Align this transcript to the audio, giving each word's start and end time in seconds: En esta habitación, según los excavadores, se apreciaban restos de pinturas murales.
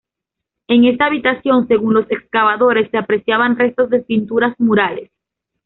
En 0.67 0.83
esta 0.85 1.05
habitación, 1.05 1.67
según 1.67 1.93
los 1.93 2.09
excavadores, 2.09 2.89
se 2.89 2.97
apreciaban 2.97 3.55
restos 3.55 3.91
de 3.91 3.99
pinturas 3.99 4.55
murales. 4.59 5.11